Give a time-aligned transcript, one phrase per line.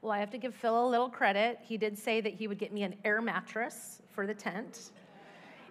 [0.00, 1.58] Well, I have to give Phil a little credit.
[1.62, 4.92] He did say that he would get me an air mattress for the tent.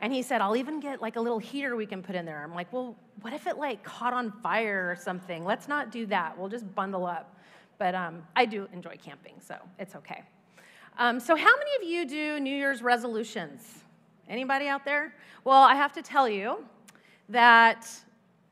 [0.02, 2.44] And he said, I'll even get like a little heater we can put in there.
[2.44, 5.44] I'm like, well, what if it like caught on fire or something?
[5.44, 6.38] Let's not do that.
[6.38, 7.36] We'll just bundle up.
[7.80, 10.24] But um, I do enjoy camping, so it's okay.
[10.98, 13.84] Um, so, how many of you do New Year's resolutions?
[14.28, 15.14] Anybody out there?
[15.44, 16.66] Well, I have to tell you
[17.30, 17.88] that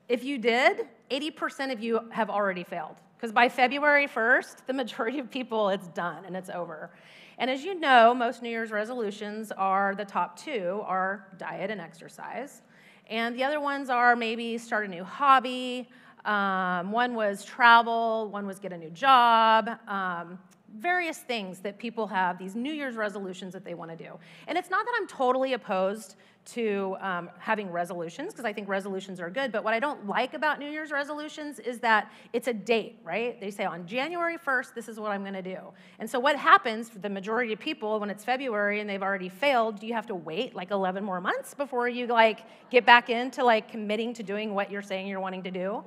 [0.08, 2.98] if you did, 80% of you have already failed.
[3.16, 6.92] Because by February 1st, the majority of people, it's done and it's over.
[7.38, 11.82] And as you know, most New Year's resolutions are the top two are diet and
[11.82, 12.62] exercise.
[13.10, 15.90] And the other ones are maybe start a new hobby.
[16.24, 19.70] Um, one was travel, one was get a new job.
[19.88, 20.40] Um,
[20.78, 24.18] various things that people have, these New Year's resolutions that they want to do.
[24.48, 26.16] And it's not that I'm totally opposed
[26.46, 30.36] to um, having resolutions, because I think resolutions are good, but what I don't like
[30.36, 33.40] about New Year's resolutions is that it's a date, right?
[33.42, 35.58] They say on January 1st, this is what I'm going to do.
[35.98, 39.30] And so what happens for the majority of people when it's February and they've already
[39.30, 43.10] failed, do you have to wait like 11 more months before you like get back
[43.10, 45.84] into like committing to doing what you're saying you're wanting to do?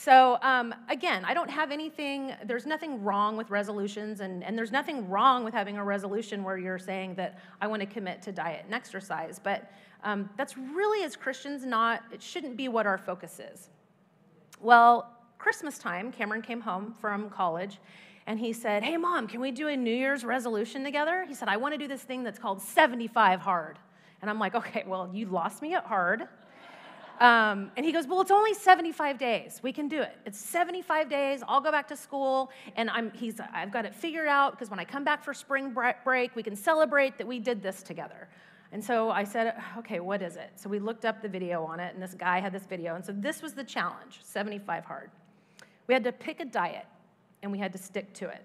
[0.00, 4.70] So, um, again, I don't have anything, there's nothing wrong with resolutions, and, and there's
[4.70, 8.30] nothing wrong with having a resolution where you're saying that I want to commit to
[8.30, 9.40] diet and exercise.
[9.42, 9.72] But
[10.04, 13.70] um, that's really, as Christians, not, it shouldn't be what our focus is.
[14.60, 17.78] Well, Christmas time, Cameron came home from college
[18.28, 21.24] and he said, Hey, mom, can we do a New Year's resolution together?
[21.26, 23.80] He said, I want to do this thing that's called 75 hard.
[24.22, 26.28] And I'm like, Okay, well, you lost me at hard.
[27.20, 29.60] Um, and he goes, Well, it's only 75 days.
[29.62, 30.16] We can do it.
[30.24, 31.42] It's 75 days.
[31.48, 32.50] I'll go back to school.
[32.76, 35.74] And I'm, he's, I've got it figured out because when I come back for spring
[35.74, 38.28] break, we can celebrate that we did this together.
[38.70, 40.50] And so I said, Okay, what is it?
[40.54, 42.94] So we looked up the video on it, and this guy had this video.
[42.94, 45.10] And so this was the challenge 75 hard.
[45.88, 46.86] We had to pick a diet,
[47.42, 48.44] and we had to stick to it.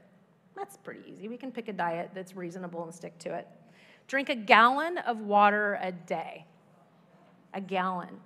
[0.56, 1.28] That's pretty easy.
[1.28, 3.48] We can pick a diet that's reasonable and stick to it.
[4.08, 6.46] Drink a gallon of water a day.
[7.54, 8.20] A gallon.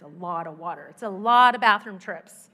[0.00, 2.48] It's a lot of water, it's a lot of bathroom trips.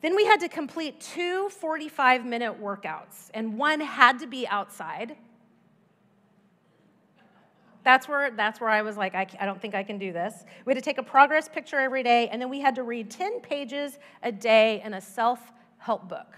[0.00, 5.16] Then we had to complete two 45 minute workouts, and one had to be outside.
[7.84, 10.44] That's where, that's where I was like, I, I don't think I can do this.
[10.64, 13.10] We had to take a progress picture every day, and then we had to read
[13.10, 16.36] 10 pages a day in a self help book.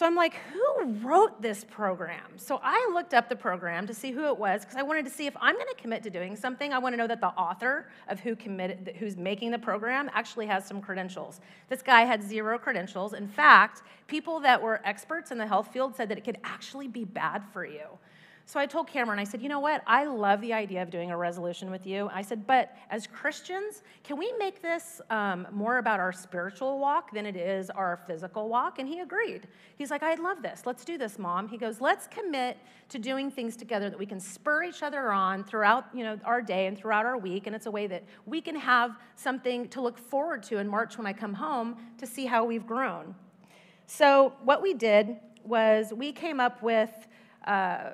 [0.00, 2.38] So I'm like, who wrote this program?
[2.38, 5.10] So I looked up the program to see who it was because I wanted to
[5.10, 6.72] see if I'm going to commit to doing something.
[6.72, 10.46] I want to know that the author of who committed, who's making the program actually
[10.46, 11.42] has some credentials.
[11.68, 13.12] This guy had zero credentials.
[13.12, 16.88] In fact, people that were experts in the health field said that it could actually
[16.88, 17.84] be bad for you.
[18.50, 19.84] So I told Cameron, I said, you know what?
[19.86, 22.10] I love the idea of doing a resolution with you.
[22.12, 27.12] I said, but as Christians, can we make this um, more about our spiritual walk
[27.12, 28.80] than it is our physical walk?
[28.80, 29.46] And he agreed.
[29.76, 30.62] He's like, I love this.
[30.66, 31.46] Let's do this, mom.
[31.46, 35.44] He goes, let's commit to doing things together that we can spur each other on
[35.44, 37.46] throughout you know, our day and throughout our week.
[37.46, 40.98] And it's a way that we can have something to look forward to in March
[40.98, 43.14] when I come home to see how we've grown.
[43.86, 46.90] So what we did was we came up with
[47.46, 47.90] uh,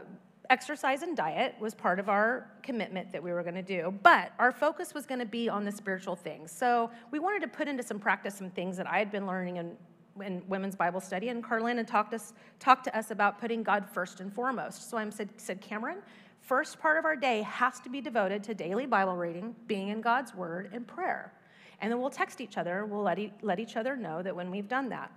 [0.51, 4.33] exercise and diet was part of our commitment that we were going to do, but
[4.39, 6.51] our focus was going to be on the spiritual things.
[6.51, 9.57] So we wanted to put into some practice some things that I had been learning
[9.57, 9.77] in,
[10.25, 13.89] in women's Bible study, and Carlin had talked, us, talked to us about putting God
[13.89, 14.91] first and foremost.
[14.91, 15.99] So I said, said, Cameron,
[16.41, 20.01] first part of our day has to be devoted to daily Bible reading, being in
[20.01, 21.33] God's Word, and prayer.
[21.81, 24.51] And then we'll text each other, we'll let, e- let each other know that when
[24.51, 25.13] we've done that.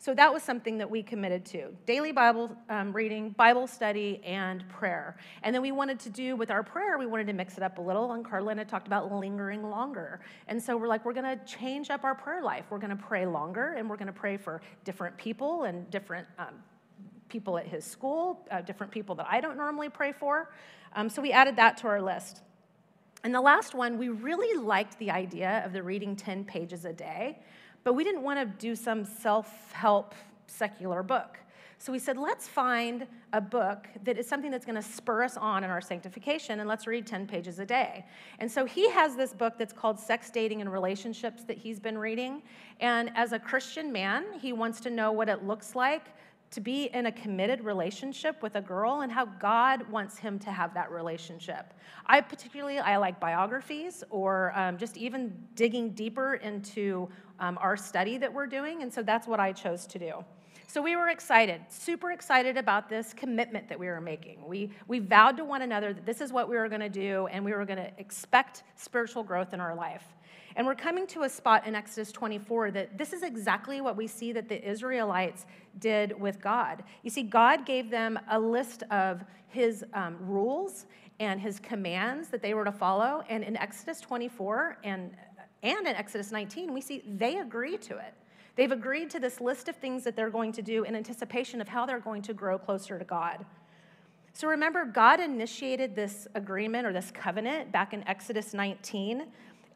[0.00, 4.66] So that was something that we committed to daily Bible um, reading, Bible study, and
[4.68, 5.16] prayer.
[5.42, 7.78] And then we wanted to do with our prayer, we wanted to mix it up
[7.78, 8.12] a little.
[8.12, 10.20] And Carlin talked about lingering longer.
[10.46, 12.66] And so we're like, we're going to change up our prayer life.
[12.70, 16.28] We're going to pray longer, and we're going to pray for different people and different
[16.38, 16.54] um,
[17.28, 20.52] people at his school, uh, different people that I don't normally pray for.
[20.94, 22.42] Um, so we added that to our list.
[23.24, 26.92] And the last one, we really liked the idea of the reading 10 pages a
[26.92, 27.40] day.
[27.84, 30.14] But we didn't want to do some self help
[30.46, 31.38] secular book.
[31.80, 35.36] So we said, let's find a book that is something that's going to spur us
[35.36, 38.04] on in our sanctification, and let's read 10 pages a day.
[38.40, 41.96] And so he has this book that's called Sex, Dating, and Relationships that he's been
[41.96, 42.42] reading.
[42.80, 46.06] And as a Christian man, he wants to know what it looks like
[46.50, 50.50] to be in a committed relationship with a girl and how God wants him to
[50.50, 51.74] have that relationship.
[52.06, 57.08] I particularly I like biographies or um, just even digging deeper into
[57.40, 60.24] um, our study that we're doing, and so that's what I chose to do.
[60.70, 64.46] So we were excited, super excited about this commitment that we were making.
[64.46, 67.26] We, we vowed to one another that this is what we were going to do,
[67.28, 70.04] and we were going to expect spiritual growth in our life.
[70.56, 74.06] And we're coming to a spot in Exodus 24 that this is exactly what we
[74.06, 75.46] see that the Israelites
[75.78, 76.82] did with God.
[77.02, 80.86] You see, God gave them a list of his um, rules
[81.20, 83.22] and his commands that they were to follow.
[83.28, 85.12] And in Exodus 24 and,
[85.62, 88.14] and in Exodus 19, we see they agree to it.
[88.56, 91.68] They've agreed to this list of things that they're going to do in anticipation of
[91.68, 93.44] how they're going to grow closer to God.
[94.32, 99.26] So remember, God initiated this agreement or this covenant back in Exodus 19,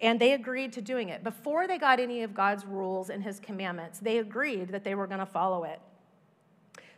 [0.00, 1.24] and they agreed to doing it.
[1.24, 5.06] Before they got any of God's rules and his commandments, they agreed that they were
[5.06, 5.80] going to follow it.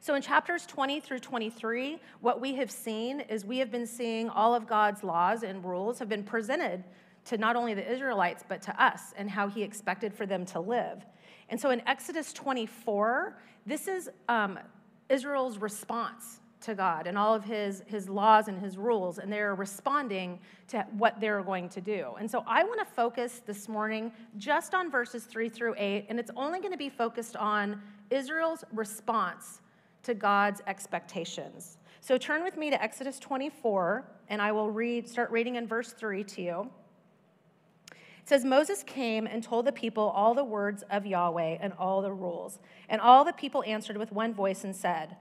[0.01, 4.29] So in chapters 20 through 23, what we have seen is we have been seeing
[4.29, 6.85] all of God's laws and rules have been presented
[7.27, 10.61] to not only the Israelites, but to us and how he expected for them to
[10.61, 11.05] live.
[11.49, 14.59] And so in Exodus 24, this is um,
[15.09, 19.55] Israel's response to God and all of his, his laws and his rules, and they're
[19.55, 22.15] responding to what they're going to do.
[22.19, 26.19] And so I want to focus this morning just on verses three through eight, and
[26.19, 27.81] it's only going to be focused on
[28.11, 29.61] Israel's response
[30.05, 31.79] to God's expectations.
[32.01, 35.93] So turn with me to Exodus 24, and I will read, start reading in verse
[35.93, 36.71] three to you.
[38.25, 42.01] It says, Moses came and told the people all the words of Yahweh and all
[42.01, 42.59] the rules.
[42.89, 45.19] And all the people answered with one voice and said,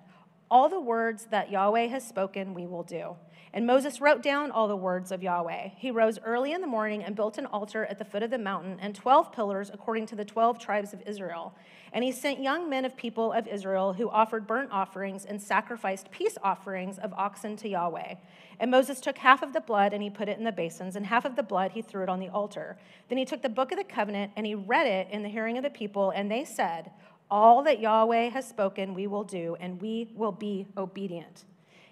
[0.49, 3.17] All the words that Yahweh has spoken, we will do.
[3.55, 5.69] And Moses wrote down all the words of Yahweh.
[5.77, 8.39] He rose early in the morning and built an altar at the foot of the
[8.39, 11.53] mountain and 12 pillars according to the 12 tribes of Israel.
[11.93, 16.09] And he sent young men of people of Israel who offered burnt offerings and sacrificed
[16.09, 18.15] peace offerings of oxen to Yahweh.
[18.59, 21.05] And Moses took half of the blood and he put it in the basins, and
[21.05, 22.75] half of the blood he threw it on the altar.
[23.07, 25.57] Then he took the book of the covenant and he read it in the hearing
[25.57, 26.89] of the people, and they said,
[27.29, 31.45] All that Yahweh has spoken, we will do, and we will be obedient.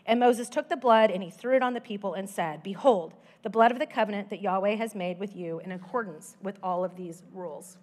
[0.06, 3.14] And Moses took the blood and he threw it on the people and said, Behold,
[3.44, 6.84] the blood of the covenant that Yahweh has made with you in accordance with all
[6.84, 7.78] of these rules.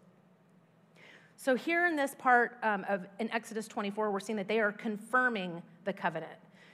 [1.36, 4.72] So, here in this part um, of in Exodus 24, we're seeing that they are
[4.72, 6.32] confirming the covenant.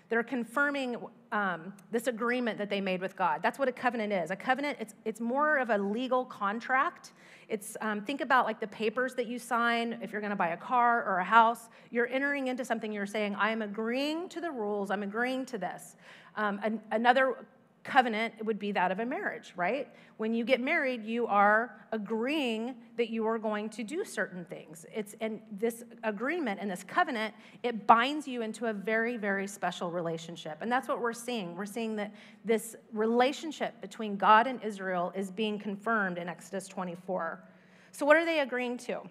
[0.08, 0.96] They're confirming
[1.32, 3.40] um, this agreement that they made with God.
[3.42, 4.30] That's what a covenant is.
[4.30, 7.12] A covenant, it's, it's more of a legal contract.
[7.48, 10.48] It's um, think about like the papers that you sign if you're going to buy
[10.48, 11.68] a car or a house.
[11.90, 12.92] You're entering into something.
[12.92, 14.90] You're saying, "I am agreeing to the rules.
[14.90, 15.96] I'm agreeing to this."
[16.36, 17.44] Um, an, another
[17.84, 19.88] covenant would be that of a marriage, right?
[20.16, 24.86] When you get married, you are agreeing that you are going to do certain things.
[24.92, 29.90] It's and this agreement and this covenant, it binds you into a very very special
[29.90, 30.58] relationship.
[30.62, 31.54] And that's what we're seeing.
[31.54, 32.14] We're seeing that
[32.44, 37.44] this relationship between God and Israel is being confirmed in Exodus 24.
[37.92, 39.02] So what are they agreeing to?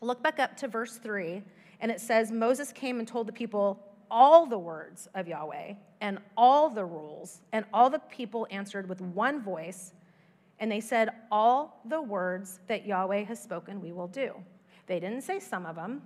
[0.00, 1.42] Look back up to verse 3
[1.80, 6.18] and it says Moses came and told the people all the words of Yahweh and
[6.36, 9.94] all the rules, and all the people answered with one voice,
[10.58, 14.34] and they said, All the words that Yahweh has spoken, we will do.
[14.88, 16.02] They didn't say some of them,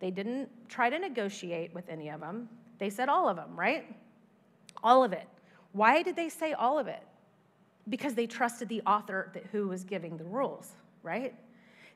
[0.00, 2.48] they didn't try to negotiate with any of them.
[2.78, 3.96] They said all of them, right?
[4.84, 5.26] All of it.
[5.72, 7.02] Why did they say all of it?
[7.88, 10.72] Because they trusted the author who was giving the rules,
[11.02, 11.34] right?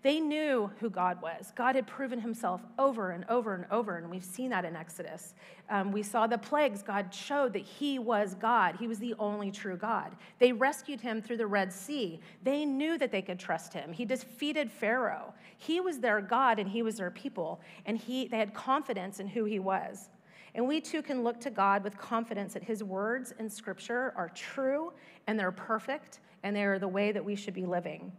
[0.03, 1.53] They knew who God was.
[1.55, 5.35] God had proven himself over and over and over, and we've seen that in Exodus.
[5.69, 6.83] Um, we saw the plagues.
[6.83, 10.17] God showed that he was God, he was the only true God.
[10.39, 12.21] They rescued him through the Red Sea.
[12.43, 13.93] They knew that they could trust him.
[13.93, 15.35] He defeated Pharaoh.
[15.59, 19.29] He was their God, and he was their people, and he, they had confidence in
[19.29, 20.09] who he was.
[20.55, 24.31] And we too can look to God with confidence that his words in Scripture are
[24.31, 24.93] true
[25.27, 28.11] and they're perfect and they are the way that we should be living.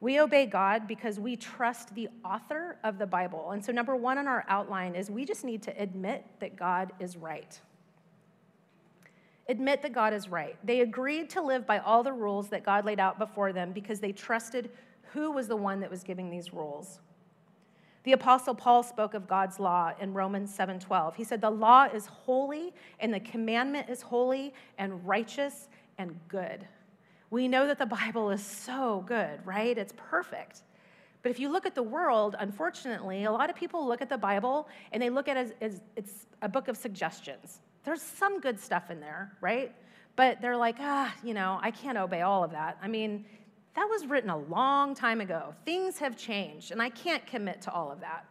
[0.00, 3.50] We obey God because we trust the author of the Bible.
[3.50, 6.92] And so, number one on our outline is we just need to admit that God
[6.98, 7.60] is right.
[9.48, 10.56] Admit that God is right.
[10.64, 14.00] They agreed to live by all the rules that God laid out before them because
[14.00, 14.70] they trusted
[15.12, 17.00] who was the one that was giving these rules.
[18.04, 21.16] The apostle Paul spoke of God's law in Romans 7:12.
[21.16, 26.66] He said the law is holy and the commandment is holy and righteous and good.
[27.30, 29.76] We know that the Bible is so good, right?
[29.78, 30.62] It's perfect.
[31.22, 34.18] But if you look at the world, unfortunately, a lot of people look at the
[34.18, 37.60] Bible and they look at it as, as it's a book of suggestions.
[37.84, 39.74] There's some good stuff in there, right?
[40.16, 42.78] But they're like, ah, you know, I can't obey all of that.
[42.82, 43.24] I mean,
[43.74, 45.54] that was written a long time ago.
[45.64, 48.26] Things have changed, and I can't commit to all of that.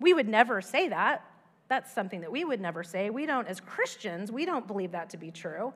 [0.00, 1.24] We would never say that.
[1.68, 3.08] That's something that we would never say.
[3.08, 5.72] We don't, as Christians, we don't believe that to be true.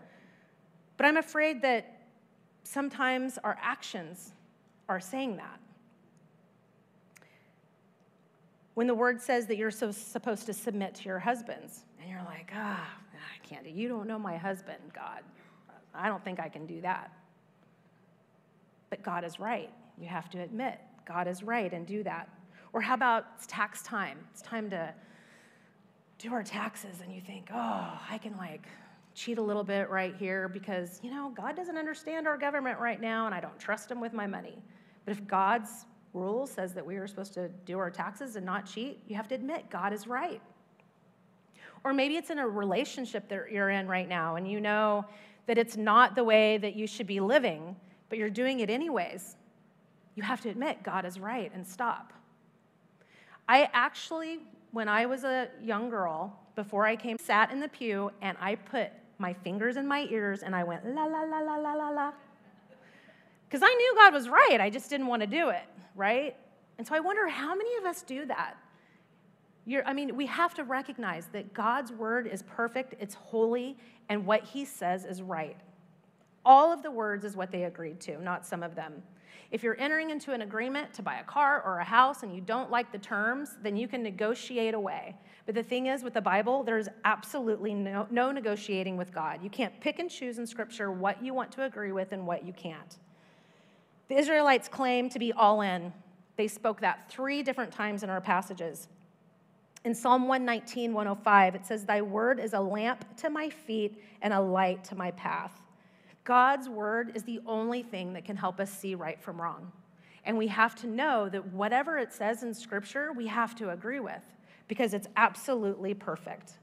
[0.96, 1.95] But I'm afraid that
[2.66, 4.32] sometimes our actions
[4.88, 5.60] are saying that.
[8.76, 12.22] when the word says that you're so supposed to submit to your husbands, and you're
[12.24, 13.70] like, ah, I can't do.
[13.70, 15.22] You don't know my husband, God.
[15.94, 17.10] I don't think I can do that.
[18.90, 19.70] But God is right.
[19.98, 22.28] You have to admit God is right and do that.
[22.74, 24.18] Or how about it's tax time?
[24.30, 24.92] It's time to
[26.18, 28.68] do our taxes, and you think, oh, I can like
[29.16, 33.00] cheat a little bit right here because, you know, God doesn't understand our government right
[33.00, 34.62] now, and I don't trust him with my money.
[35.06, 38.66] But if God's rule says that we are supposed to do our taxes and not
[38.66, 40.42] cheat, you have to admit God is right.
[41.82, 45.06] Or maybe it's in a relationship that you're in right now, and you know
[45.46, 47.74] that it's not the way that you should be living,
[48.10, 49.36] but you're doing it anyways.
[50.14, 52.12] You have to admit God is right and stop.
[53.48, 54.40] I actually,
[54.72, 58.56] when I was a young girl, before I came, sat in the pew and I
[58.56, 61.90] put my fingers in my ears and I went la la la la la la
[61.90, 62.12] la.
[63.48, 66.36] Because I knew God was right, I just didn't want to do it, right?
[66.78, 68.56] And so I wonder how many of us do that?
[69.64, 73.76] You're, I mean, we have to recognize that God's word is perfect, it's holy,
[74.08, 75.56] and what he says is right.
[76.44, 79.02] All of the words is what they agreed to, not some of them.
[79.50, 82.40] If you're entering into an agreement to buy a car or a house and you
[82.40, 85.16] don't like the terms, then you can negotiate away.
[85.46, 89.42] But the thing is, with the Bible, there's absolutely no, no negotiating with God.
[89.42, 92.44] You can't pick and choose in Scripture what you want to agree with and what
[92.44, 92.98] you can't.
[94.08, 95.92] The Israelites claim to be all in.
[96.36, 98.88] They spoke that three different times in our passages.
[99.84, 104.34] In Psalm 119, 105, it says, Thy word is a lamp to my feet and
[104.34, 105.62] a light to my path.
[106.26, 109.70] God's word is the only thing that can help us see right from wrong.
[110.24, 114.00] And we have to know that whatever it says in Scripture, we have to agree
[114.00, 114.22] with
[114.66, 116.54] because it's absolutely perfect.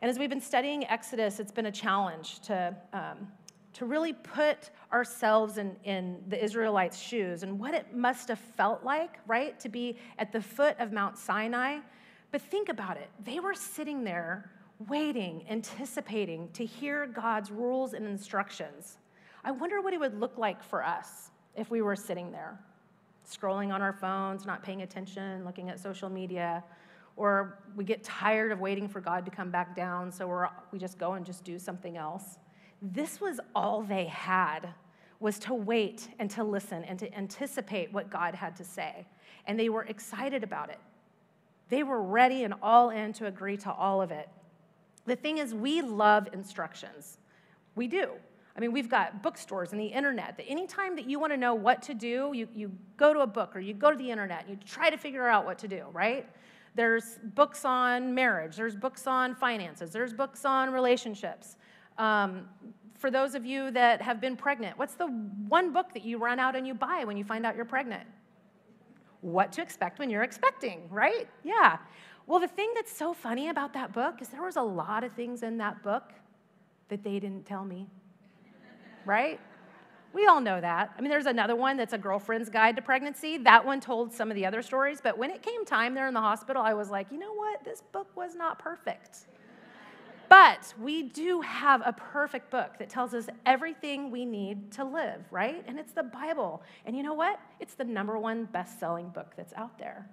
[0.00, 3.28] And as we've been studying Exodus, it's been a challenge to, um,
[3.74, 8.82] to really put ourselves in, in the Israelites' shoes and what it must have felt
[8.82, 11.80] like, right, to be at the foot of Mount Sinai.
[12.32, 13.10] But think about it.
[13.26, 14.50] They were sitting there
[14.88, 18.98] waiting, anticipating to hear God's rules and instructions.
[19.44, 22.58] I wonder what it would look like for us if we were sitting there,
[23.28, 26.64] scrolling on our phones, not paying attention, looking at social media,
[27.16, 30.78] or we get tired of waiting for God to come back down, so we're, we
[30.78, 32.38] just go and just do something else.
[32.80, 34.70] This was all they had
[35.18, 39.06] was to wait and to listen and to anticipate what God had to say.
[39.46, 40.78] And they were excited about it.
[41.68, 44.28] They were ready and all in to agree to all of it.
[45.10, 47.18] The thing is, we love instructions.
[47.74, 48.10] We do.
[48.56, 51.52] I mean, we've got bookstores and the internet that anytime that you want to know
[51.52, 54.42] what to do, you, you go to a book or you go to the internet
[54.42, 56.28] and you try to figure out what to do, right?
[56.76, 61.56] There's books on marriage, there's books on finances, there's books on relationships.
[61.98, 62.48] Um,
[62.96, 66.38] for those of you that have been pregnant, what's the one book that you run
[66.38, 68.06] out and you buy when you find out you're pregnant?
[69.22, 71.28] What to expect when you're expecting, right?
[71.42, 71.78] Yeah.
[72.30, 75.10] Well, the thing that's so funny about that book is there was a lot of
[75.14, 76.12] things in that book
[76.88, 77.88] that they didn't tell me,
[79.04, 79.40] right?
[80.12, 80.94] We all know that.
[80.96, 83.36] I mean, there's another one that's a girlfriend's guide to pregnancy.
[83.38, 86.14] That one told some of the other stories, but when it came time there in
[86.14, 87.64] the hospital, I was like, you know what?
[87.64, 89.26] This book was not perfect.
[90.28, 95.24] But we do have a perfect book that tells us everything we need to live,
[95.32, 95.64] right?
[95.66, 96.62] And it's the Bible.
[96.86, 97.40] And you know what?
[97.58, 100.08] It's the number one best selling book that's out there.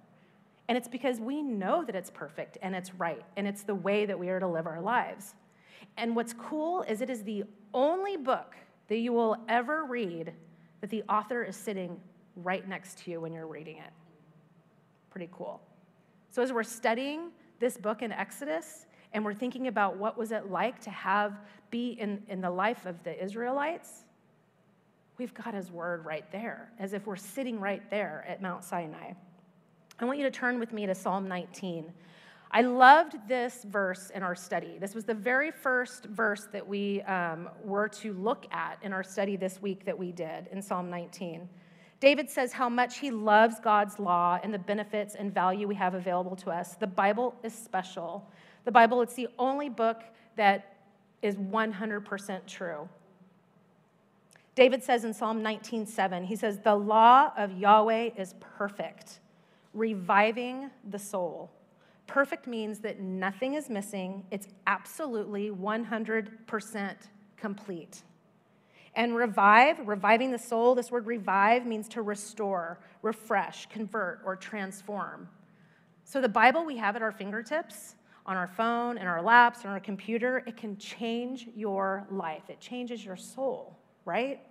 [0.68, 4.06] And it's because we know that it's perfect and it's right and it's the way
[4.06, 5.34] that we are to live our lives.
[5.96, 7.44] And what's cool is it is the
[7.74, 8.56] only book
[8.88, 10.34] that you will ever read
[10.82, 12.00] that the author is sitting
[12.36, 13.92] right next to you when you're reading it.
[15.10, 15.62] Pretty cool.
[16.30, 20.52] So as we're studying this book in Exodus and we're thinking about what was it
[20.52, 21.40] like to have
[21.72, 24.04] be in, in the life of the Israelites,
[25.18, 29.14] we've got his word right there, as if we're sitting right there at Mount Sinai.
[30.00, 31.92] I want you to turn with me to Psalm 19.
[32.52, 34.78] I loved this verse in our study.
[34.80, 39.04] This was the very first verse that we um, were to look at in our
[39.04, 41.50] study this week that we did in Psalm 19.
[42.00, 45.96] David says how much he loves God's law and the benefits and value we have
[45.96, 46.76] available to us.
[46.76, 48.30] The Bible is special.
[48.66, 50.04] The Bible, it's the only book
[50.36, 50.78] that
[51.24, 52.88] is 100% true.
[54.54, 59.20] David says in Psalm 19:7, he says, "The law of Yahweh is perfect."
[59.74, 61.52] Reviving the soul.
[62.08, 66.96] Perfect means that nothing is missing, it's absolutely 100%
[67.36, 68.04] complete.
[68.96, 75.30] And revive, reviving the soul, this word revive means to restore, refresh, convert, or transform.
[76.04, 77.96] So the Bible we have at our fingertips,
[78.26, 82.44] on our phone, in our laps, on our computer, it can change your life.
[82.50, 84.42] It changes your soul, right?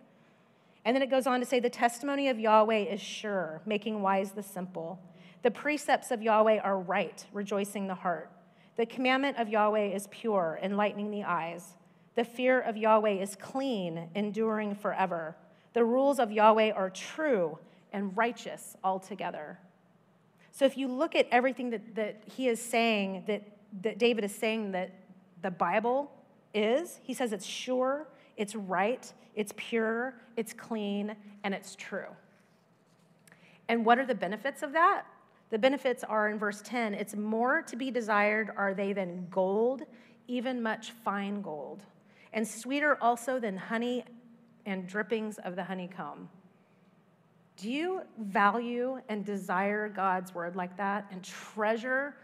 [0.86, 4.30] And then it goes on to say, the testimony of Yahweh is sure, making wise
[4.30, 5.00] the simple.
[5.42, 8.30] The precepts of Yahweh are right, rejoicing the heart.
[8.76, 11.74] The commandment of Yahweh is pure, enlightening the eyes.
[12.14, 15.34] The fear of Yahweh is clean, enduring forever.
[15.72, 17.58] The rules of Yahweh are true
[17.92, 19.58] and righteous altogether.
[20.52, 23.42] So if you look at everything that, that he is saying, that,
[23.82, 24.94] that David is saying that
[25.42, 26.12] the Bible
[26.54, 31.14] is, he says it's sure, it's right, it's pure, it's clean,
[31.44, 32.08] and it's true.
[33.68, 35.04] And what are the benefits of that?
[35.50, 39.82] The benefits are in verse 10 it's more to be desired are they than gold,
[40.28, 41.84] even much fine gold,
[42.32, 44.04] and sweeter also than honey
[44.66, 46.28] and drippings of the honeycomb.
[47.56, 52.14] Do you value and desire God's word like that and treasure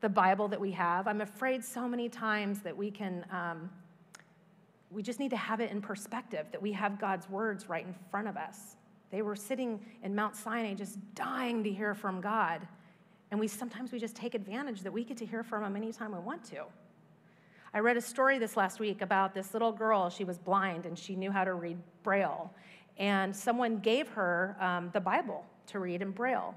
[0.00, 1.08] the Bible that we have?
[1.08, 3.70] I'm afraid so many times that we can, um,
[4.90, 7.94] we just need to have it in perspective that we have God's words right in
[8.10, 8.76] front of us.
[9.10, 12.66] They were sitting in Mount Sinai just dying to hear from God.
[13.30, 16.12] And we sometimes we just take advantage that we get to hear from him anytime
[16.12, 16.64] we want to.
[17.74, 20.08] I read a story this last week about this little girl.
[20.08, 22.50] She was blind and she knew how to read Braille.
[22.96, 26.54] And someone gave her um, the Bible to read in Braille.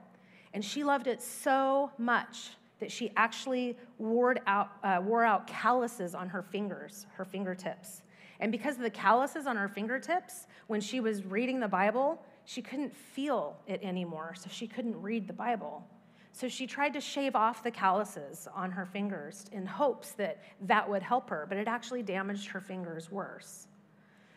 [0.54, 6.16] And she loved it so much that she actually wore out, uh, wore out calluses
[6.16, 8.04] on her fingers, her fingertips.
[8.42, 12.62] And because of the calluses on her fingertips, when she was reading the Bible, she
[12.62, 15.88] couldn't feel it anymore, so she couldn't read the Bible.
[16.34, 20.90] So she tried to shave off the calluses on her fingers in hopes that that
[20.90, 23.68] would help her, but it actually damaged her fingers worse.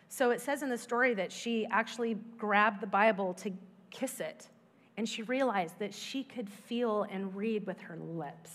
[0.09, 3.51] So it says in the story that she actually grabbed the Bible to
[3.91, 4.49] kiss it,
[4.97, 8.51] and she realized that she could feel and read with her lips.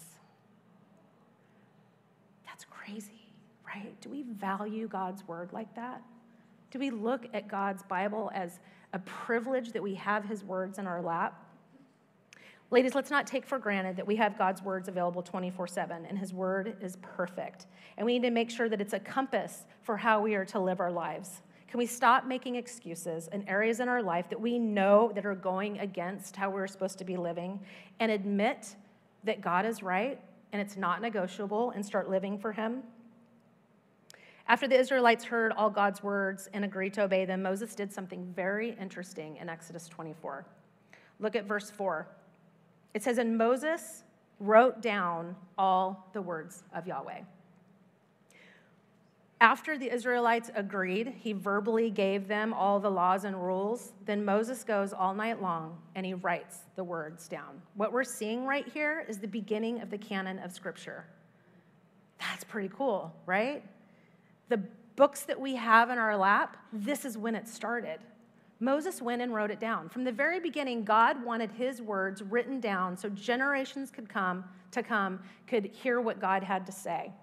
[2.45, 3.18] That's crazy,
[3.73, 3.99] right?
[4.01, 6.01] Do we value God's word like that?
[6.71, 8.59] Do we look at God's Bible as
[8.93, 11.45] a privilege that we have his words in our lap?
[12.71, 16.17] Ladies, let's not take for granted that we have God's words available 24 7, and
[16.17, 17.65] his word is perfect.
[17.97, 20.59] And we need to make sure that it's a compass for how we are to
[20.59, 21.41] live our lives.
[21.67, 25.35] Can we stop making excuses in areas in our life that we know that are
[25.35, 27.59] going against how we're supposed to be living
[27.99, 28.75] and admit
[29.23, 30.19] that God is right
[30.51, 32.83] and it's not negotiable and start living for him?
[34.49, 38.25] After the Israelites heard all God's words and agreed to obey them, Moses did something
[38.35, 40.43] very interesting in Exodus 24.
[41.19, 42.07] Look at verse 4.
[42.95, 44.03] It says, And Moses
[44.39, 47.19] wrote down all the words of Yahweh.
[49.39, 53.93] After the Israelites agreed, he verbally gave them all the laws and rules.
[54.05, 57.61] Then Moses goes all night long and he writes the words down.
[57.75, 61.05] What we're seeing right here is the beginning of the canon of Scripture.
[62.19, 63.63] That's pretty cool, right?
[64.49, 64.61] The
[64.95, 67.99] books that we have in our lap, this is when it started.
[68.59, 69.87] Moses went and wrote it down.
[69.87, 74.83] From the very beginning, God wanted his words written down so generations could come to
[74.83, 77.13] come could hear what God had to say.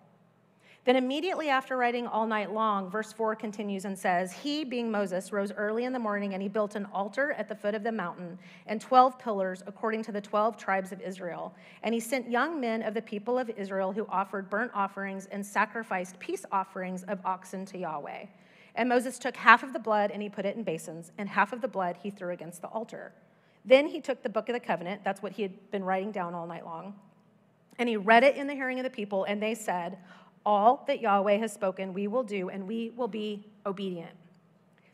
[0.87, 5.33] Then, immediately after writing all night long, verse 4 continues and says, He, being Moses,
[5.33, 7.91] rose early in the morning and he built an altar at the foot of the
[7.91, 11.53] mountain and 12 pillars according to the 12 tribes of Israel.
[11.83, 15.45] And he sent young men of the people of Israel who offered burnt offerings and
[15.45, 18.27] sacrificed peace offerings of oxen to Yahweh.
[18.77, 21.53] And Moses took half of the blood and he put it in basins, and half
[21.53, 23.13] of the blood he threw against the altar.
[23.65, 26.33] Then he took the book of the covenant, that's what he had been writing down
[26.33, 26.95] all night long,
[27.79, 29.99] and he read it in the hearing of the people, and they said,
[30.47, 34.13] all that Yahweh has spoken, we will do, and we will be obedient.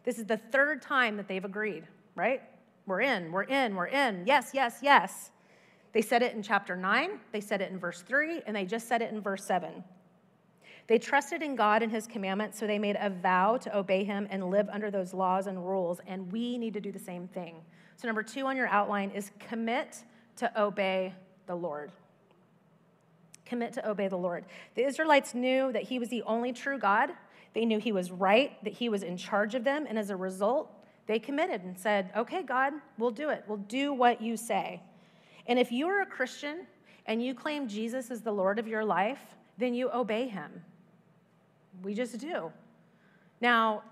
[0.02, 1.86] This is the third time that they've agreed,
[2.16, 2.42] right?
[2.86, 4.24] We're in, we're in, we're in.
[4.26, 5.30] Yes, yes, yes.
[5.92, 8.88] They said it in chapter 9, they said it in verse 3, and they just
[8.88, 9.84] said it in verse 7.
[10.88, 14.26] They trusted in God and his commandments, so they made a vow to obey him
[14.30, 17.56] and live under those laws and rules, and we need to do the same thing.
[17.96, 20.02] So, number two on your outline is commit
[20.36, 21.14] to obey
[21.46, 21.92] the Lord
[23.44, 24.44] commit to obey the Lord.
[24.74, 27.10] The Israelites knew that he was the only true God.
[27.54, 30.16] They knew he was right, that he was in charge of them, and as a
[30.16, 30.70] result,
[31.06, 33.44] they committed and said, Okay, God, we'll do it.
[33.46, 34.82] We'll do what you say.
[35.46, 36.66] And if you are a Christian
[37.06, 39.20] and you claim Jesus is the Lord of your life,
[39.58, 40.64] then you obey him.
[41.82, 42.52] We just do.
[43.40, 43.82] Now,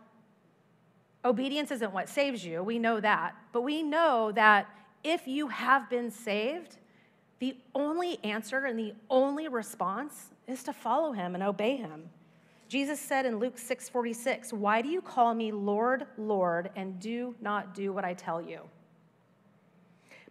[1.25, 2.63] obedience isn't what saves you.
[2.63, 3.35] We know that.
[3.53, 4.69] But we know that
[5.03, 6.77] if you have been saved,
[7.41, 12.09] the only answer and the only response is to follow him and obey him.
[12.69, 17.75] Jesus said in Luke 6:46, "Why do you call me Lord, Lord, and do not
[17.75, 18.69] do what I tell you?"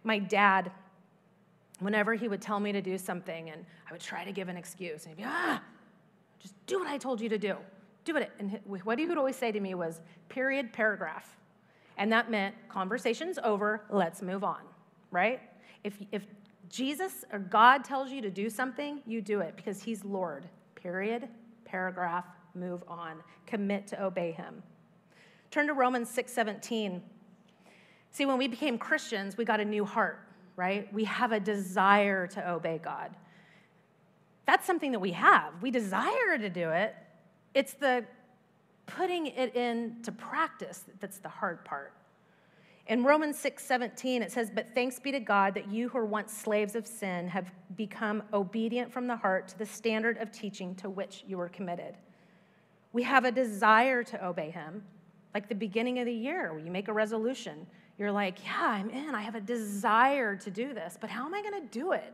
[0.04, 0.72] My dad,
[1.80, 4.56] whenever he would tell me to do something and I would try to give an
[4.56, 5.62] excuse, and he'd be, "Ah,
[6.38, 7.58] just do what I told you to do.
[8.04, 11.36] Do it." And what he would always say to me was, "Period, paragraph."
[11.98, 14.62] And that meant conversation's over, let's move on,
[15.10, 15.42] right?
[15.84, 16.24] If, if
[16.70, 20.48] Jesus or God tells you to do something, you do it because He's Lord.
[20.76, 21.28] Period.
[21.64, 22.24] Paragraph.
[22.54, 23.16] Move on.
[23.46, 24.62] Commit to obey Him.
[25.50, 27.02] Turn to Romans 6 17.
[28.12, 30.20] See, when we became Christians, we got a new heart,
[30.56, 30.92] right?
[30.92, 33.10] We have a desire to obey God.
[34.46, 35.52] That's something that we have.
[35.60, 36.94] We desire to do it.
[37.54, 38.04] It's the
[38.86, 41.92] putting it into practice that's the hard part.
[42.90, 46.04] In Romans 6 17, it says, But thanks be to God that you who were
[46.04, 50.74] once slaves of sin have become obedient from the heart to the standard of teaching
[50.74, 51.96] to which you were committed.
[52.92, 54.82] We have a desire to obey Him,
[55.34, 57.64] like the beginning of the year, you make a resolution.
[57.96, 59.14] You're like, Yeah, I'm in.
[59.14, 62.12] I have a desire to do this, but how am I going to do it?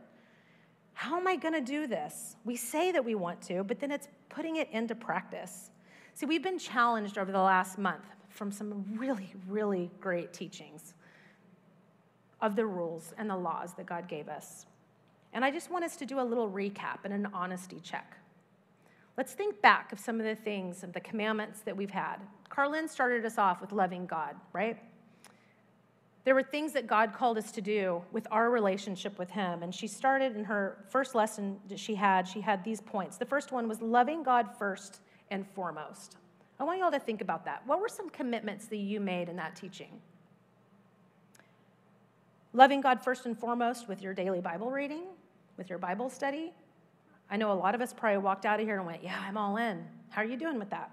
[0.93, 2.35] How am I going to do this?
[2.45, 5.71] We say that we want to, but then it's putting it into practice.
[6.13, 8.05] See, we've been challenged over the last month
[8.37, 10.93] from some really, really great teachings
[12.39, 14.67] of the rules and the laws that God gave us.
[15.33, 18.17] And I just want us to do a little recap and an honesty check.
[19.17, 22.17] Let's think back of some of the things, of the commandments that we've had.
[22.47, 24.77] Carlin started us off with loving God, right?
[26.23, 29.63] There were things that God called us to do with our relationship with Him.
[29.63, 33.17] And she started in her first lesson that she had, she had these points.
[33.17, 34.99] The first one was loving God first
[35.31, 36.17] and foremost.
[36.59, 37.61] I want you all to think about that.
[37.65, 40.01] What were some commitments that you made in that teaching?
[42.53, 45.03] Loving God first and foremost with your daily Bible reading,
[45.57, 46.51] with your Bible study.
[47.29, 49.37] I know a lot of us probably walked out of here and went, Yeah, I'm
[49.37, 49.83] all in.
[50.09, 50.89] How are you doing with that?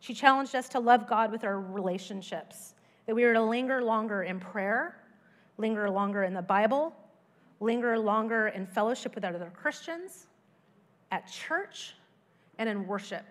[0.00, 2.74] She challenged us to love God with our relationships,
[3.06, 4.96] that we were to linger longer in prayer,
[5.58, 6.94] linger longer in the Bible,
[7.60, 10.28] linger longer in fellowship with other Christians,
[11.10, 11.94] at church,
[12.58, 13.24] and in worship.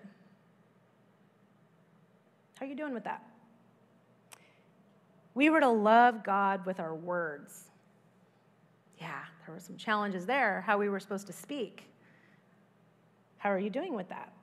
[2.60, 3.24] How are you doing with that?
[5.34, 7.65] We were to love God with our words.
[9.00, 11.88] Yeah, there were some challenges there, how we were supposed to speak.
[13.38, 14.34] How are you doing with that?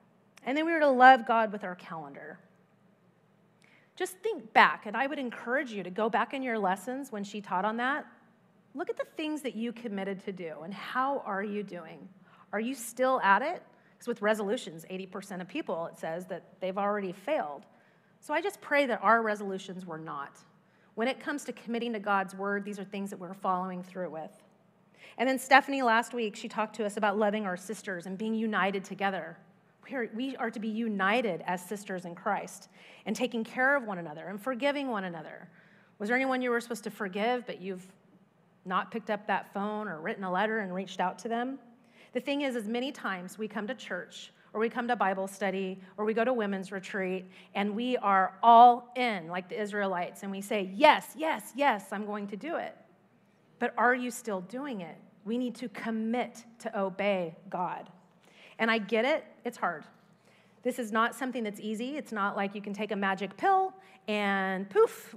[0.45, 2.39] And then we were to love God with our calendar.
[3.97, 7.23] Just think back, and I would encourage you to go back in your lessons when
[7.23, 8.05] she taught on that.
[8.73, 12.07] Look at the things that you committed to do, and how are you doing?
[12.53, 13.61] Are you still at it?
[13.93, 17.65] Because with resolutions, 80% of people, it says that they've already failed.
[18.19, 20.39] So I just pray that our resolutions were not.
[20.95, 24.09] When it comes to committing to God's word, these are things that we're following through
[24.09, 24.31] with.
[25.17, 28.33] And then Stephanie last week, she talked to us about loving our sisters and being
[28.33, 29.37] united together.
[29.89, 32.69] We are, we are to be united as sisters in Christ
[33.05, 35.47] and taking care of one another and forgiving one another.
[35.99, 37.85] Was there anyone you were supposed to forgive, but you've
[38.65, 41.59] not picked up that phone or written a letter and reached out to them?
[42.13, 45.27] The thing is, as many times we come to church or we come to Bible
[45.27, 50.23] study, or we go to women's retreat, and we are all in, like the Israelites,
[50.23, 52.73] and we say, Yes, yes, yes, I'm going to do it.
[53.59, 54.95] But are you still doing it?
[55.25, 57.89] We need to commit to obey God.
[58.57, 59.83] And I get it, it's hard.
[60.63, 61.97] This is not something that's easy.
[61.97, 63.73] It's not like you can take a magic pill
[64.07, 65.15] and poof,